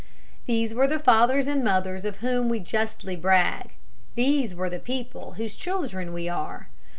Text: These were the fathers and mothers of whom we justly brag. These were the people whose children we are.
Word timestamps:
These 0.47 0.73
were 0.73 0.87
the 0.87 0.97
fathers 0.97 1.45
and 1.45 1.63
mothers 1.63 2.05
of 2.05 2.17
whom 2.25 2.49
we 2.49 2.59
justly 2.59 3.15
brag. 3.15 3.73
These 4.15 4.55
were 4.55 4.67
the 4.67 4.79
people 4.79 5.33
whose 5.33 5.55
children 5.55 6.11
we 6.11 6.27
are. 6.27 6.69